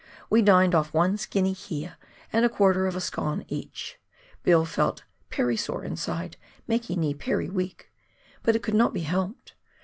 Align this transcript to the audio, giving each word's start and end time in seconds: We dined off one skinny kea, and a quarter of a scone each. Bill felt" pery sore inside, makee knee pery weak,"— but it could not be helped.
We 0.31 0.41
dined 0.41 0.73
off 0.73 0.91
one 0.95 1.15
skinny 1.17 1.53
kea, 1.53 1.91
and 2.33 2.43
a 2.43 2.49
quarter 2.49 2.87
of 2.87 2.95
a 2.95 2.99
scone 2.99 3.45
each. 3.49 3.99
Bill 4.41 4.65
felt" 4.65 5.03
pery 5.29 5.55
sore 5.55 5.83
inside, 5.83 6.37
makee 6.67 6.95
knee 6.95 7.13
pery 7.13 7.51
weak,"— 7.51 7.91
but 8.41 8.55
it 8.55 8.63
could 8.63 8.73
not 8.73 8.95
be 8.95 9.01
helped. 9.01 9.53